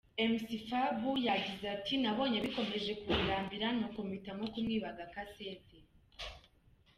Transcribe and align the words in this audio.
Mc 0.31 0.43
Fab 0.67 1.01
yagize 1.27 1.65
ati: 1.75 1.93
"Nabonye 2.03 2.37
bikomeje 2.45 2.91
kundambira 3.01 3.67
nuko 3.77 3.99
mpitamo 4.07 4.43
kumwiba 4.53 4.87
agakasete. 4.93 5.77